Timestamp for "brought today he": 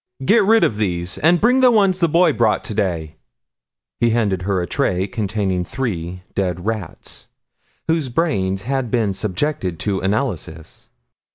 2.33-4.09